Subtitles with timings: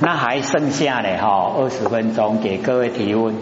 [0.00, 3.34] 那还剩下的哈二十分钟给各位提问。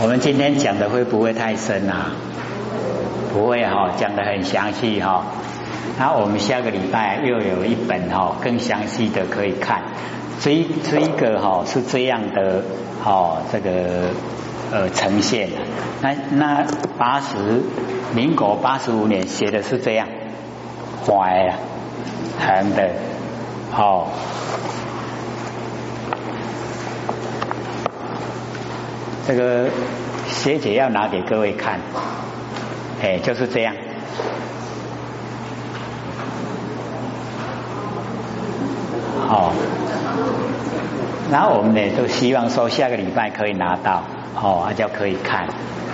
[0.00, 2.12] 我们今天讲的会不会太深啊？
[3.32, 5.24] 不会哈，讲的很详细哈。
[5.98, 9.82] 然后我们下个礼拜又有一本哈更详细的可以看。
[10.40, 12.62] 这一这一个哈是这样的
[13.04, 14.10] 哦，这个
[14.70, 15.56] 呃呈现的。
[16.02, 16.64] 那那
[16.98, 17.62] 八十
[18.14, 20.06] 民国八十五年写的是这样，
[21.06, 21.54] 坏了，
[22.38, 22.90] 横的，
[23.70, 24.10] 好。
[29.26, 29.70] 这个
[30.28, 31.80] 学姐要拿给各位看，
[33.02, 33.74] 哎，就是这样。
[39.26, 39.54] 好，
[41.32, 44.02] 然后我们呢都希望说下个礼拜可以拿到，
[44.34, 45.48] 哦，就可以看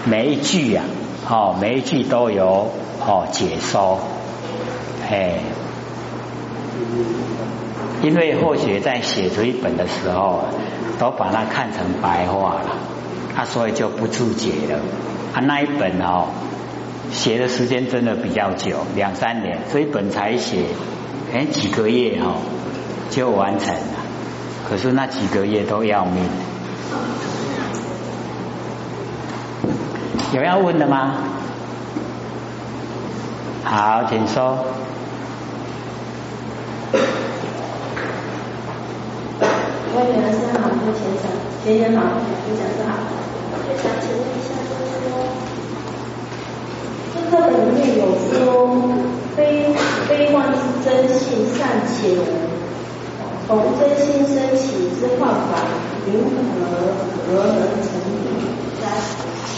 [0.06, 0.82] 每一句呀，
[1.28, 3.98] 哦，每一句都有哦解说，
[5.08, 5.40] 哎，
[8.02, 10.45] 因为或许在写这一本的时候，
[10.98, 12.76] 都把它看成白话了。
[13.37, 14.78] 他所以就不注解了。
[15.34, 16.28] 啊，那一本哦，
[17.12, 20.65] 写的时间真的比较久，两三年，这一本才写，
[21.32, 22.34] 哎，几个月哈
[23.10, 24.00] 就完成了。
[24.68, 26.24] 可是那几个月都要命。
[30.32, 31.14] 有要问的吗？
[33.64, 34.64] 好，请说。
[39.92, 41.26] 我女儿是好，目前生，
[41.64, 42.00] 学员好，
[42.46, 42.95] 非常之好。
[43.82, 45.10] 想请问一下，就是说，
[47.12, 48.00] 这课本里面有
[48.30, 48.38] 说，
[49.37, 49.38] 悲
[50.09, 51.18] 悲观是真性
[51.59, 52.22] 善且无
[53.51, 55.59] 从真心升起之幻法，
[56.06, 56.30] 云何
[57.26, 58.23] 何能成立？
[58.80, 58.82] 三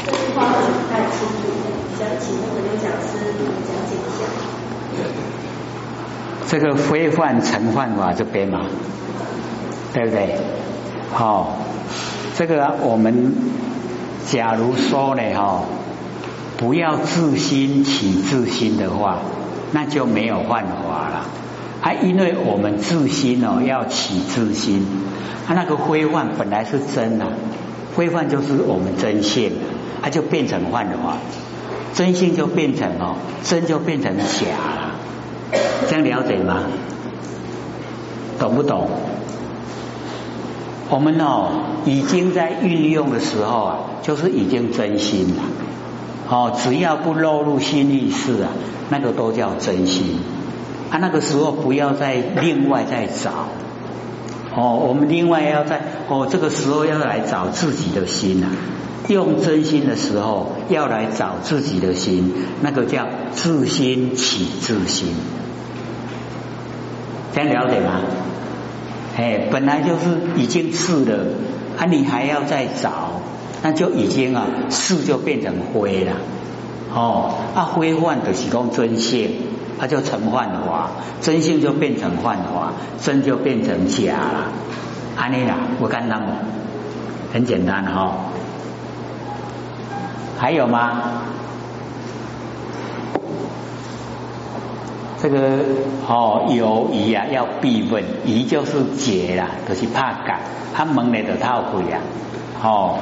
[0.06, 1.36] 这句话很太清楚，
[1.98, 4.24] 想请那个刘讲师讲解一下。
[6.48, 8.62] 这个非幻成幻法这边嘛，
[9.92, 10.38] 对不对？
[11.12, 11.58] 好，
[12.34, 13.34] 这个我们。
[14.30, 15.64] 假如说呢，哈，
[16.56, 19.18] 不要自心起自心的话，
[19.72, 21.01] 那就没有幻法。
[21.82, 24.86] 啊，因为我们自心哦，要起自心，
[25.46, 27.26] 它那个灰幻本来是真的，
[27.96, 29.52] 灰幻就是我们真性，
[30.00, 31.18] 它就变成幻的话，
[31.92, 34.22] 真性就变成哦，真就变成假
[34.76, 34.94] 了。
[35.88, 36.62] 这样了解吗？
[38.38, 38.88] 懂不懂？
[40.88, 41.50] 我们哦，
[41.84, 45.42] 已经在运用的时候啊，就是已经真心了。
[46.28, 48.50] 哦，只要不落入心意识啊，
[48.88, 50.20] 那个都叫真心。
[50.92, 53.48] 啊，那个时候不要再另外再找。
[54.54, 58.50] 哦，我们另外要在哦，这个时候要来找自己的心啊。
[59.08, 65.08] 用真心的时候要来找自己的心，那个叫自心起自心。
[67.34, 68.02] 这样了解吗？
[69.16, 71.24] 哎，本来就是已经是了，
[71.78, 73.22] 啊，你还要再找，
[73.62, 76.12] 那就已经啊，是就变成灰了，
[76.94, 79.30] 哦，啊，灰幻的是讲真性，
[79.82, 82.72] 它就成幻化，真性就变成幻化，
[83.02, 84.52] 真就变成假了，
[85.16, 86.26] 安尼啦，我干那么，
[87.32, 88.14] 很简单哈，
[90.38, 91.02] 还有吗？
[95.20, 95.58] 这个
[96.06, 100.38] 哦，有疑啊，要必问，疑就是解啦，就是怕改，
[100.72, 102.00] 他蒙你的套鬼啊，
[102.62, 102.98] 哦。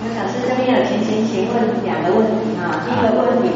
[0.00, 3.48] 刘老师这边有请请请问两个问题啊，第一个问题，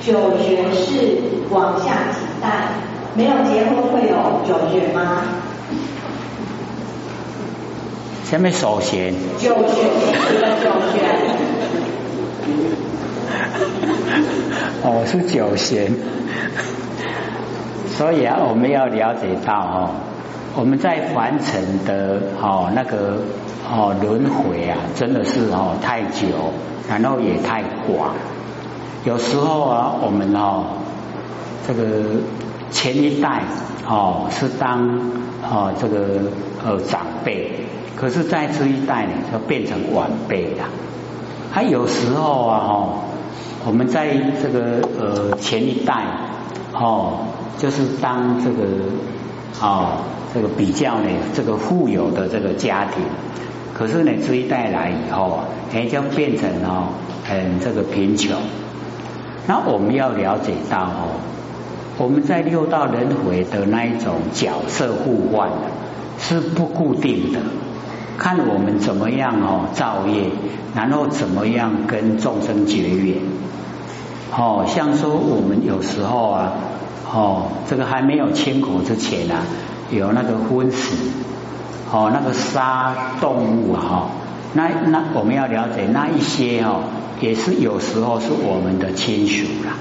[0.00, 1.20] 九学是
[1.50, 2.68] 往下几代，
[3.14, 5.24] 没有结婚会有九学吗？
[8.24, 9.90] 下面首先，九玄，
[10.62, 11.04] 九玄，
[14.82, 15.92] 哦，是九玄，
[17.94, 19.90] 所以啊，我们要了解到哦，
[20.56, 23.18] 我们在凡尘的哦那个
[23.74, 26.26] 哦轮回啊，真的是哦太久，
[26.86, 28.12] 然后也太广，
[29.04, 30.64] 有时候啊，我们哦
[31.66, 32.20] 这个
[32.70, 33.44] 前一代
[33.88, 35.00] 哦是当
[35.42, 36.20] 哦这个
[36.62, 37.50] 呃长辈。
[37.94, 40.64] 可是，在这一代呢，就变成晚辈了。
[41.52, 42.94] 他有时候啊，哦，
[43.64, 44.08] 我们在
[44.42, 46.04] 这个呃前一代，
[46.72, 47.18] 哦，
[47.58, 48.64] 就是当这个
[49.60, 49.98] 哦
[50.34, 53.04] 这个比较呢，这个富有的这个家庭。
[53.74, 56.88] 可是呢，这一代来以后啊，哎，就变成哦
[57.24, 58.36] 很这个贫穷。
[59.46, 61.20] 那我们要了解到哦，
[61.98, 65.50] 我们在六道轮回的那一种角色互换
[66.18, 67.40] 是不固定的。
[68.18, 70.30] 看我们怎么样哦造业，
[70.76, 73.16] 然后怎么样跟众生结缘。
[74.36, 76.52] 哦，像说我们有时候啊，
[77.12, 79.42] 哦，这个还没有清口之前啊，
[79.90, 80.94] 有那个荤食，
[81.92, 84.08] 哦，那个杀动物哈，
[84.54, 86.84] 那那我们要了解那一些哦，
[87.20, 89.74] 也是有时候是我们的亲属啦，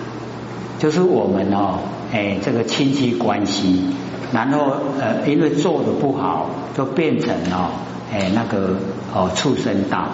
[0.77, 1.79] 就是我们哦，
[2.11, 3.85] 哎，这个亲戚关系，
[4.33, 6.47] 然后呃，因为做的不好，
[6.77, 7.71] 就变成哦，
[8.11, 8.75] 哎，那个
[9.13, 10.07] 哦，畜生道。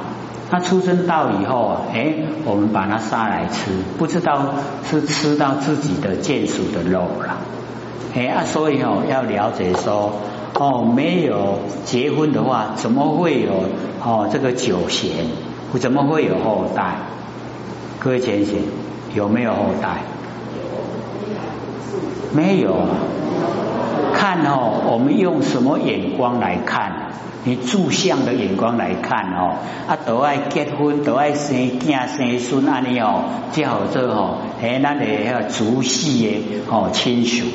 [0.50, 2.14] 他出生到以后啊，哎，
[2.46, 4.54] 我们把它杀来吃，不知道
[4.90, 7.36] 是吃到自己的眷属的肉了，
[8.16, 10.14] 哎啊，所以哦要了解说，
[10.54, 13.52] 哦，没有结婚的话，怎么会有
[14.04, 15.12] 哦这个九贤？
[15.80, 16.96] 怎么会有后代？
[18.00, 18.56] 各位浅显，
[19.14, 20.02] 有没有后代？
[22.34, 22.88] 没有啊。
[24.14, 26.92] 看哦，我们用什么眼光来看？
[27.44, 29.56] 你住相的眼光来看哦，
[29.88, 33.24] 啊都爱结婚，都爱生囝生孙，安尼哦，
[33.54, 37.46] 叫做哦，哎，那里要族系的哦亲属。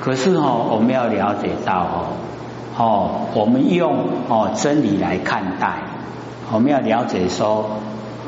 [0.00, 2.06] 可是哦，我们要了解到哦，
[2.78, 3.96] 哦，我们用
[4.28, 5.82] 哦真理来看待，
[6.52, 7.70] 我们要了解说，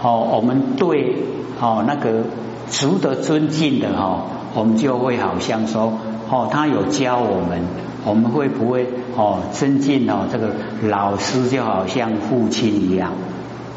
[0.02, 1.16] 哦，我们对
[1.60, 2.24] 哦那个
[2.68, 4.24] 值得尊敬的哦，
[4.54, 5.92] 我们就会好像说，
[6.30, 7.62] 哦，他有教我们。
[8.04, 8.84] 我们会不会
[9.16, 10.48] 哦尊敬哦这个
[10.82, 13.12] 老师就好像父亲一样，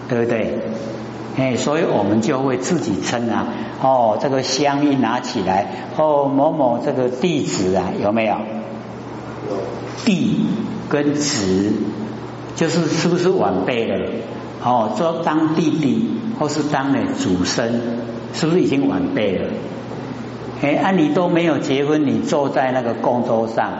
[0.10, 0.58] 对不对？
[1.38, 3.48] 哎，所以我们就会自己称啊
[3.82, 5.68] 哦这个香一拿起来
[5.98, 8.38] 哦某某这个弟子啊有没有？
[10.06, 10.46] 弟
[10.88, 11.74] 跟子
[12.56, 14.10] 就是是不是晚辈了？
[14.64, 16.10] 哦，做当弟弟
[16.40, 17.82] 或是当了祖孙，
[18.34, 19.50] 是不是已经晚辈了？
[20.62, 23.74] 哎，啊你都没有结婚，你坐在那个供桌上。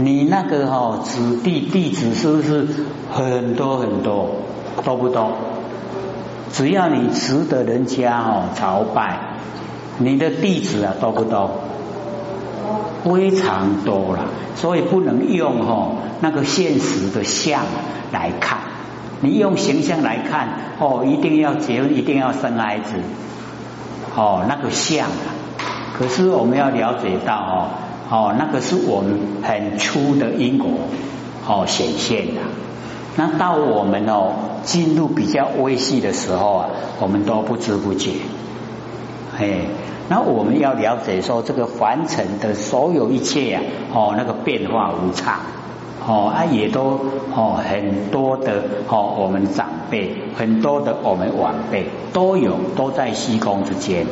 [0.00, 2.68] 你那个哈子弟弟子是不是
[3.10, 4.30] 很多很多
[4.84, 5.32] 多不多？
[6.52, 9.18] 只要你值得人家哦朝拜，
[9.98, 11.50] 你的弟子啊多不多？
[13.04, 14.24] 非常多了，
[14.56, 17.62] 所以不能用哈那个现实的相
[18.12, 18.58] 来看，
[19.20, 20.48] 你用形象来看
[20.78, 22.92] 哦，一定要结婚，一定要生孩子，
[24.16, 25.06] 哦那个相，
[25.96, 27.68] 可是我们要了解到哦。
[28.10, 30.70] 哦，那个是我们很粗的因果
[31.46, 32.40] 哦显现的。
[33.16, 34.32] 那到我们哦
[34.64, 36.70] 进入比较微细的时候啊，
[37.00, 38.12] 我们都不知不觉。
[39.38, 39.60] 哎，
[40.08, 43.62] 那我们要了解说，这个凡尘的所有一切啊，
[43.92, 45.40] 哦那个变化无常，
[46.06, 46.98] 哦啊也都
[47.34, 54.06] 哦很多的哦我们长辈，很多的我们晚辈都有都在虚空之间。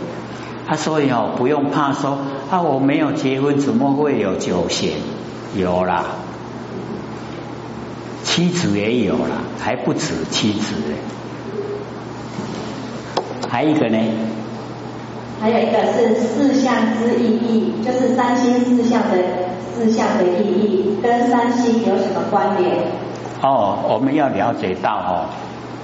[0.69, 2.19] 啊，所以哦，不用怕说
[2.51, 4.93] 啊，我没有结婚，怎么会有九贤？
[5.57, 6.05] 有啦，
[8.37, 10.75] 妻子也有了，还不止妻子
[13.49, 13.99] 还有一个呢？
[15.41, 19.17] 还有一个是四象之意义，就是三星四象的
[19.75, 22.77] 四象的意义，跟三星有什么关联？
[23.41, 25.25] 哦，我们要了解到哦，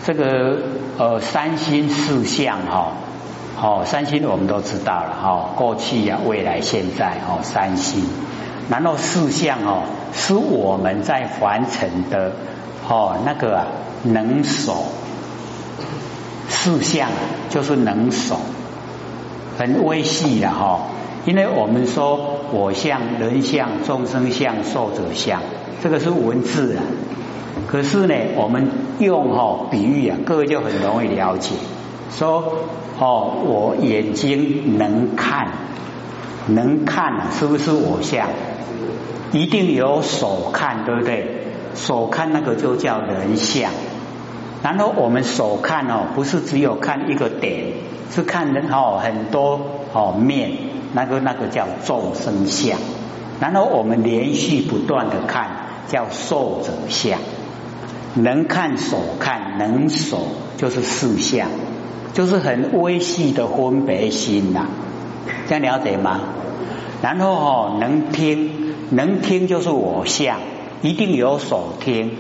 [0.05, 0.59] 这个
[0.99, 2.93] 呃三星四象哈。
[3.63, 8.05] 哦，三星我们都知道了哈，过去呀、未来、现在哦，三星。
[8.71, 9.83] 然后四象哦，
[10.13, 12.33] 是我们在凡尘的
[12.89, 13.67] 哦那个
[14.05, 14.85] 能守。
[16.49, 17.09] 四象
[17.51, 18.37] 就是能守，
[19.59, 20.83] 很微细的哈。
[21.25, 25.41] 因为我们说我相、人相、众生相、寿者相，
[25.83, 26.83] 这个是文字啊。
[27.67, 31.55] 可是呢，我们用哈比喻啊，各位就很容易了解。
[32.17, 32.53] 说
[32.99, 35.49] 哦，我眼睛能看，
[36.49, 38.29] 能看是不是我相？
[39.33, 41.43] 一定有手看，对不对？
[41.75, 43.71] 手看那个就叫人相。
[44.63, 47.73] 然后我们手看哦，不是只有看一个点，
[48.11, 49.61] 是看人哦很多
[49.93, 50.53] 哦面，
[50.93, 52.79] 那个那个叫众生相。
[53.41, 55.49] 然后我们连续不断的看，
[55.89, 57.19] 叫寿者相。
[58.15, 60.19] 能看手看，能手
[60.59, 61.49] 就是四相。
[62.13, 64.67] 就是很微细的分别心呐，
[65.49, 66.21] 这样了解吗？
[67.03, 70.39] 然后哦，能听，能听就是我相，
[70.83, 72.17] 一定有所听。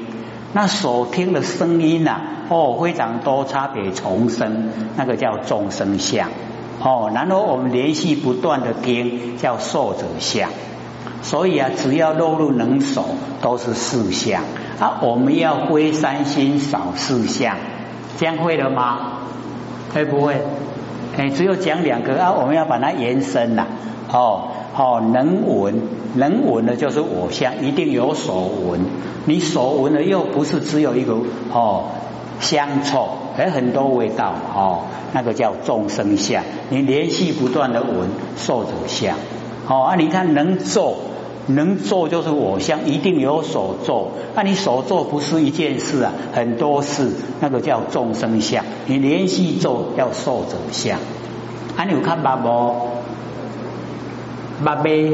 [0.52, 6.28] 那所听的声音呐，哦，非常多差别重生，那个叫众生相。
[6.80, 10.50] 哦，然后我们连续不断的听，叫受者相。
[11.22, 13.04] 所以啊，只要落入能守，
[13.40, 14.42] 都是四相。
[14.80, 17.56] 啊，我们要归三心扫四相，
[18.18, 19.20] 这样会了吗？
[19.94, 20.42] 会不会？
[21.16, 23.66] 哎，只有讲两个啊，我们要把它延伸呐。
[24.10, 25.80] 哦，哦，能闻，
[26.14, 28.80] 能闻的就是我相，一定有所闻。
[29.26, 31.16] 你所闻的又不是只有一个
[31.52, 31.84] 哦
[32.40, 34.80] 香臭，还很多味道哦，
[35.12, 36.42] 那个叫众生相。
[36.70, 39.16] 你连续不断的闻受者相，
[39.68, 40.96] 哦啊，你看能做
[41.46, 44.12] 能做就是我相，一定有所做。
[44.34, 48.64] 那你所做不是一件事啊，很多事，那个叫众生相。
[48.86, 50.98] 你连续做叫受者相。
[51.76, 52.74] 啊，你有看八不？
[54.64, 55.12] 八杯。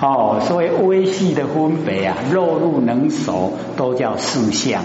[0.00, 4.82] 哦，所以微细的分别啊，肉入能熟都叫四相。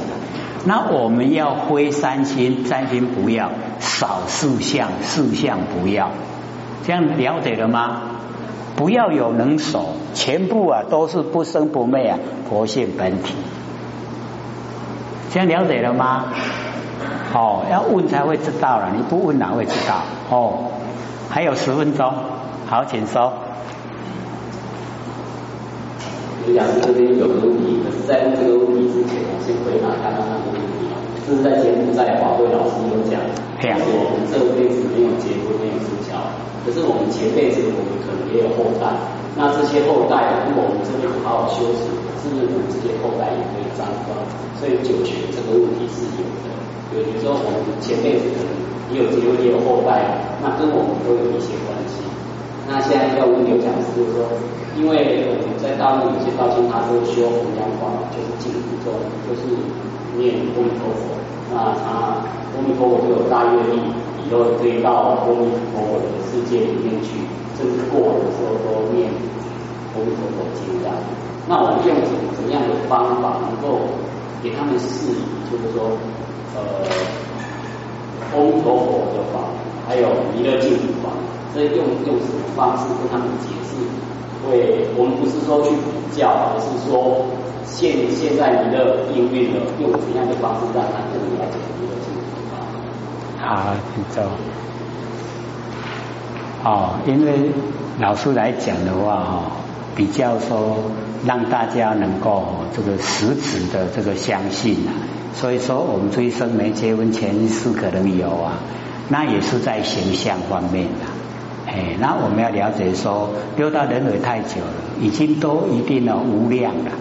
[0.65, 6.11] 那我们要挥三心，三心不要，少四相，四相不要，
[6.83, 8.01] 这样了解了吗？
[8.75, 13.33] 不要有能手，全部啊都是不生不灭啊，佛性本体。
[15.31, 16.25] 这样了解了吗？
[17.33, 20.01] 哦，要问才会知道了，你不问哪会知道？
[20.29, 20.71] 哦，
[21.29, 22.13] 还有十分钟，
[22.67, 23.33] 好，请说。
[26.45, 30.94] 就讲这边有个问题，可是在问这个问题之前，我先回答刚刚那个问题啊。
[31.25, 33.17] 就是在柬埔寨华贵老师有讲，
[33.57, 38.93] 是我们这辈子没有结婚没有生小孩，可是我们前辈子我们可能也有后代，
[39.33, 41.89] 那这些后代如果我们这边好好修持，
[42.21, 44.13] 是不是我们这些后代也可以沾光？
[44.61, 46.53] 所以九泉这个问题是有的，
[46.93, 48.53] 有比如说我们前辈子可能
[48.93, 50.05] 也有结婚也有后代，
[50.45, 52.05] 那跟我们都有一些关系。
[52.67, 54.25] 那现在要问刘讲师，就是说。
[54.75, 58.91] 因为我们在大陆有些道经，他是修弘扬法，就是净土宗，
[59.23, 59.47] 就是
[60.19, 61.15] 念阿弥陀佛。
[61.47, 63.79] 那他阿弥陀佛就有大愿力，
[64.27, 67.23] 以后可以到阿弥陀佛的世界里面去，
[67.55, 70.95] 甚至过往的时候都念阿弥陀佛经这样。
[71.47, 73.79] 那我们用怎怎样的方法能够
[74.43, 75.87] 给他们示意，就是说，
[76.51, 76.83] 呃，
[78.35, 79.39] 阿弥陀佛的法，
[79.87, 81.15] 还有弥勒净土法，
[81.55, 83.79] 所以用用什么方式跟他们解释？
[84.43, 87.25] 会，我们不是说去比较，而是说
[87.65, 92.11] 现现在你的应运了，用怎样的方式让他更了解你的情
[92.51, 92.59] 况？
[93.39, 94.21] 好，请坐。
[96.65, 97.51] 哦，因为
[97.99, 99.41] 老师来讲的话，哈，
[99.95, 100.75] 比较说
[101.25, 102.43] 让大家能够
[102.75, 104.91] 这个实质的这个相信啊，
[105.33, 108.59] 所以说我们这一生没结婚前世可能有啊，
[109.09, 110.87] 那也是在形象方面。
[111.75, 116.91] 哎，那我们要了解说，六道轮回太久了，已经都一定了无量了，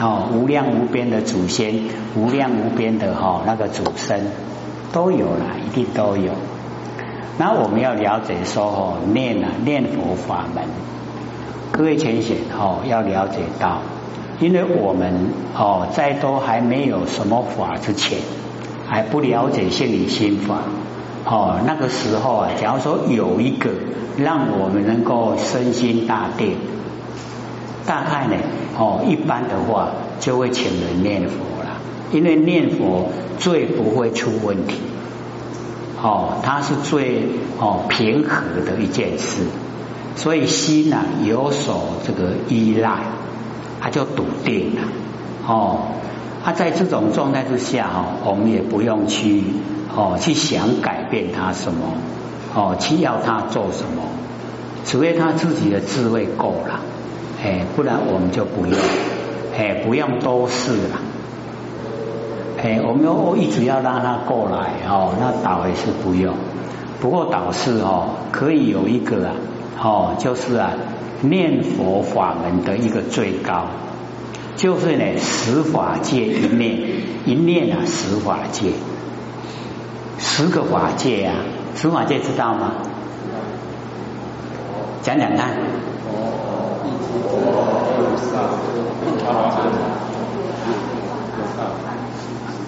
[0.00, 1.84] 哦，无量无边的祖先，
[2.16, 4.32] 无量无边的哈那个祖身
[4.92, 6.32] 都有了，一定都有。
[7.38, 10.64] 那我们要了解说，哦，念啊念佛法门，
[11.70, 13.78] 各位浅显哦要了解到，
[14.40, 18.18] 因为我们哦在都还没有什么法之前，
[18.88, 20.62] 还不了解心理心法。
[21.28, 23.70] 哦，那个时候啊，假如说有一个
[24.16, 26.56] 让我们能够身心大定，
[27.84, 28.36] 大概呢，
[28.78, 29.88] 哦，一般的话
[30.20, 31.78] 就会请人念佛了，
[32.12, 33.08] 因为念佛
[33.40, 34.76] 最不会出问题，
[36.00, 37.24] 哦，它是最
[37.58, 39.42] 哦平和的一件事，
[40.14, 43.00] 所以心呢有所这个依赖，
[43.80, 44.82] 它就笃定了，
[45.44, 45.78] 哦，
[46.44, 49.42] 它在这种状态之下哈，我们也不用去。
[49.96, 51.94] 哦，去想改变他什么？
[52.54, 54.02] 哦，去要他做什么？
[54.84, 56.80] 除非他自己的智慧够了，
[57.42, 58.78] 哎，不然我们就不用，
[59.58, 61.00] 哎，不用多事了。
[62.62, 66.34] 哎，我们我一直要让他过来哦，那导也是不用。
[67.00, 69.32] 不过导师哦，可以有一个啊，
[69.82, 70.72] 哦，就是啊，
[71.20, 73.66] 念佛法门的一个最高，
[74.56, 76.78] 就是呢，十法界一念，
[77.26, 78.70] 一念啊，十法界。
[80.18, 81.32] 十个法界呀，
[81.76, 82.72] 十法界知道吗？
[85.02, 85.50] 讲讲看。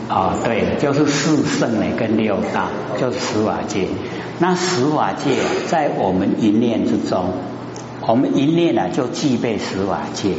[0.09, 2.67] 啊，对，就是四圣呢，跟六道，
[2.99, 3.89] 就是十法界。
[4.39, 5.37] 那十法界
[5.67, 7.33] 在我们一念之中，
[8.07, 10.35] 我们一念呢就具备十法界。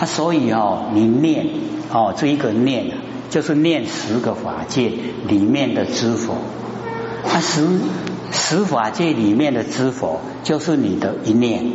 [0.00, 1.46] 啊，所以哦，你念
[1.92, 2.86] 哦，这一个念。
[3.30, 4.90] 就是念十个法界
[5.26, 6.34] 里面的知佛，
[7.24, 7.66] 啊十
[8.30, 11.72] 十法界里面的知佛就是你的一念，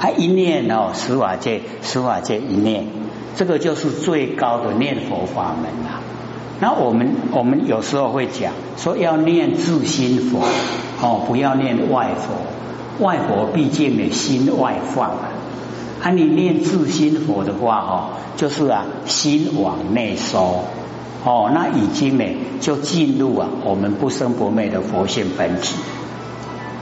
[0.00, 2.86] 啊一念哦十法界十法界一念，
[3.34, 6.00] 这个就是最高的念佛法门啊。
[6.60, 10.40] 那我们我们有时候会讲说要念自心佛
[11.02, 15.28] 哦，不要念外佛，外佛毕竟呢心外放啊。
[16.06, 20.62] 啊，你念自心佛的话哦，就是啊心往内收。
[21.24, 22.24] 哦，那已经呢，
[22.60, 25.74] 就进入啊我们不生不灭的佛性本体。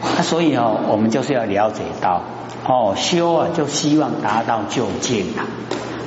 [0.03, 2.21] 啊所以哦，我们就是要了解到
[2.69, 5.49] 哦，修啊，就希望达到究竟啊。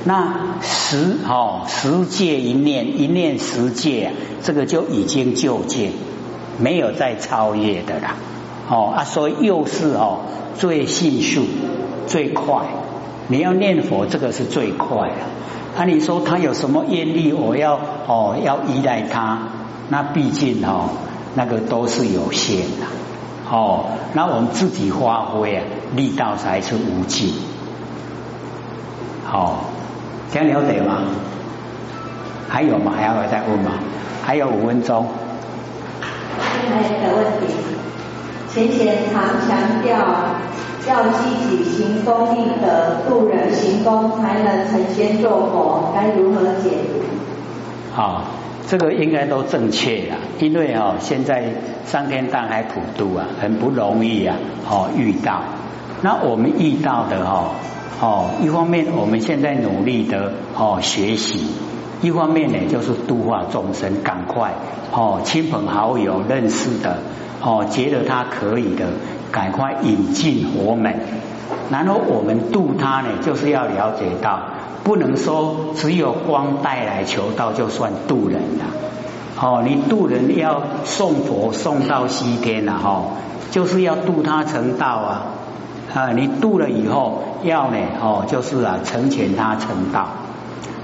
[0.03, 5.91] 那十哦，十界一念，一念十界，这个就已经就近，
[6.59, 8.13] 没有再超越的啦。
[8.69, 10.19] 哦啊，所以又是哦
[10.59, 11.47] 最迅速、
[12.05, 12.61] 最快。
[13.27, 15.81] 你要念佛，这个是最快的。
[15.81, 19.39] 啊，你说他有什么业力，我要哦要依赖他，
[19.89, 20.89] 那毕竟哦
[21.35, 22.87] 那个都是有限的。
[23.49, 25.63] 哦，那我们自己发挥啊，
[25.95, 27.33] 力道才是无尽。
[29.25, 29.65] 好。
[30.29, 31.03] 这样了解吗？
[32.49, 32.91] 还有吗？
[32.97, 33.71] 还要再问吗？
[34.25, 35.07] 还有五分钟。
[36.37, 37.47] 还有一个问题，
[38.53, 39.95] 前贤常强调
[40.87, 47.03] 要积极行功立德，度人行功，才能成仙做佛，该如何解读？
[47.93, 48.23] 好，
[48.67, 51.51] 这个应该都正确了，因为哦，现在
[51.85, 54.37] 上天大海普渡啊，很不容易啊，
[54.69, 55.41] 哦遇到，
[56.01, 57.51] 那我们遇到的哦。
[57.99, 61.47] 哦，一方面我们现在努力的哦学习，
[62.03, 64.53] 一方面呢就是度化众生，赶快
[64.91, 66.99] 哦亲朋好友认识的
[67.41, 68.85] 哦觉得他可以的，
[69.31, 70.93] 赶快引进佛门。
[71.69, 74.39] 然后我们度他呢，就是要了解到，
[74.83, 78.65] 不能说只有光带来求道就算度人了。
[79.39, 83.03] 哦，你度人要送佛送到西天了哈，
[83.51, 85.25] 就是要度他成道啊。
[85.93, 90.07] 啊，你度了以后要呢哦，就是啊成全他成道。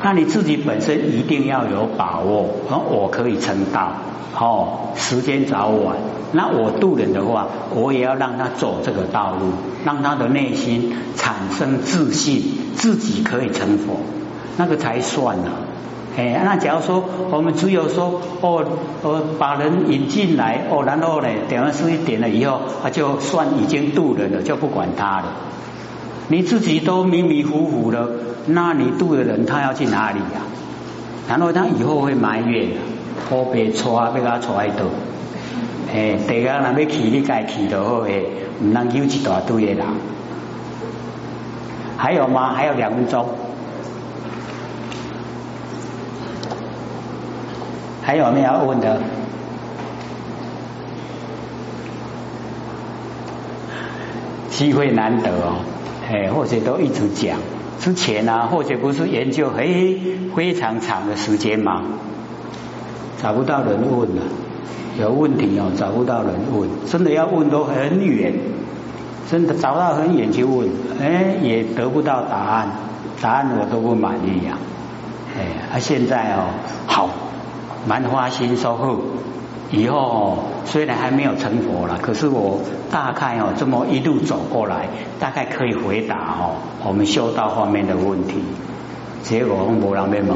[0.04, 3.94] 那你自己本身一定要有把握，我可以成道
[4.38, 4.90] 哦。
[4.96, 5.96] 时间早晚，
[6.34, 9.54] 那我度人的话，我也要让他走这个道路，
[9.86, 12.44] 让他的内心产生自信，
[12.76, 13.96] 自己可以成佛，
[14.58, 15.52] 那个才算呢。
[16.18, 18.64] 哎，那假如说我们只有说哦，
[19.04, 25.26] 呃，把人引进来哦，然后呢，点完事点了以后，他就算已经渡人了，就不管他了。
[26.28, 28.10] 你自己都迷迷糊糊的，
[28.48, 30.42] 那你渡的人他要去哪里呀？
[31.28, 32.70] 然后他以后会埋怨，
[33.30, 34.86] 我被抓，被他抓一道。
[35.94, 38.26] 哎，第二那要去，你该去就好诶，
[38.62, 39.86] 唔能有一大堆的人。
[41.98, 42.54] 还有吗？
[42.54, 43.28] 还有两分钟。
[48.02, 49.00] 还有没有要问的？
[54.50, 55.56] 机会难得哦，
[56.10, 57.38] 哎，或者都一直讲。
[57.80, 60.00] 之前啊，或者不是研究非
[60.36, 61.82] 非常长的时间吗？
[63.22, 64.22] 找不到人问了，
[65.00, 68.34] 有问题哦，找不到人问，真的要问都很远，
[69.30, 72.70] 真的找到很远去问，哎，也得不到答案，
[73.22, 74.58] 答案我都不满意呀。
[75.38, 76.50] 哎，啊，现在哦，
[76.86, 77.10] 好。
[77.86, 78.98] 蛮花心收获，
[79.76, 82.60] 以后虽然还没有成佛了，可是我
[82.92, 84.88] 大概哦这么一路走过来，
[85.20, 86.54] 大概可以回答哦
[86.86, 88.36] 我们修道方面的问题。
[89.24, 90.28] 结果无人问，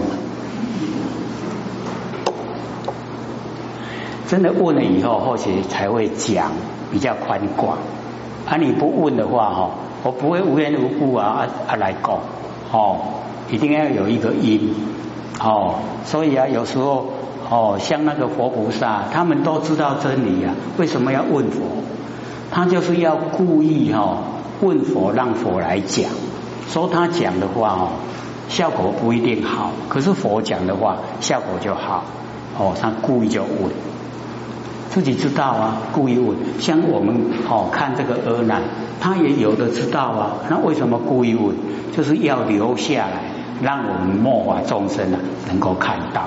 [4.27, 6.51] 真的问了以后，或许才会讲
[6.91, 7.77] 比较宽广。
[8.47, 9.69] 啊，你不问的话哈，
[10.01, 12.17] 我不会无缘无故啊啊来讲
[12.71, 12.97] 哦，
[13.51, 14.73] 一定要有一个因
[15.39, 17.05] 哦，所以啊有时候。
[17.49, 21.61] 哦，像那个佛菩萨，他们都知道真理啊，为什么要问佛？
[22.51, 24.17] 他就是要故意哈
[24.61, 26.11] 问佛，让佛来讲。
[26.69, 27.89] 说他讲的话哦，
[28.49, 32.03] 效果不一定好，可是佛讲的话效果就好。
[32.57, 33.71] 哦，他故意就问，
[34.89, 36.35] 自己知道啊，故意问。
[36.59, 37.15] 像我们
[37.49, 38.61] 哦看这个阿难，
[38.99, 41.55] 他也有的知道啊，那为什么故意问？
[41.95, 43.23] 就是要留下来，
[43.61, 46.23] 让我们末法众生啊能够看到。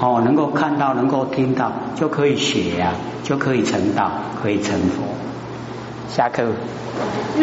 [0.00, 2.92] 哦，能够看到，能够听到，就可以学呀，
[3.24, 5.02] 就可以成道，可以成佛。
[6.08, 6.44] 下课。
[7.36, 7.42] 一